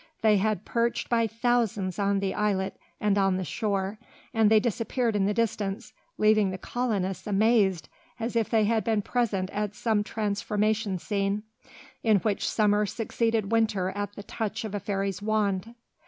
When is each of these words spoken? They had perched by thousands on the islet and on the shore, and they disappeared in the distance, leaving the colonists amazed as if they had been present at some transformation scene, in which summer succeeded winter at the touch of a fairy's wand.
They 0.23 0.37
had 0.37 0.65
perched 0.65 1.09
by 1.11 1.27
thousands 1.27 1.99
on 1.99 2.21
the 2.21 2.33
islet 2.33 2.75
and 2.99 3.19
on 3.19 3.37
the 3.37 3.43
shore, 3.43 3.99
and 4.33 4.49
they 4.49 4.59
disappeared 4.59 5.15
in 5.15 5.27
the 5.27 5.31
distance, 5.35 5.93
leaving 6.17 6.49
the 6.49 6.57
colonists 6.57 7.27
amazed 7.27 7.87
as 8.19 8.35
if 8.35 8.49
they 8.49 8.63
had 8.63 8.83
been 8.83 9.03
present 9.03 9.51
at 9.51 9.75
some 9.75 10.03
transformation 10.03 10.97
scene, 10.97 11.43
in 12.01 12.17
which 12.17 12.49
summer 12.49 12.87
succeeded 12.87 13.51
winter 13.51 13.89
at 13.91 14.13
the 14.15 14.23
touch 14.23 14.65
of 14.65 14.73
a 14.73 14.79
fairy's 14.79 15.21
wand. 15.21 15.75